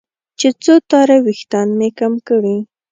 چې 0.39 0.47
څو 0.63 0.73
تاره 0.91 1.17
وېښتان 1.25 1.67
مې 1.77 1.89
کم 1.99 2.13
کړي. 2.27 2.57